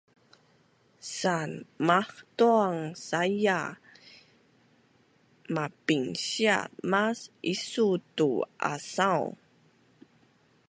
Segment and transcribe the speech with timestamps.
[1.17, 1.51] San
[1.87, 3.59] mahtuang saia
[5.55, 6.57] mapinsia
[6.91, 7.19] mas
[7.53, 8.29] isuu tu
[8.73, 9.31] asaun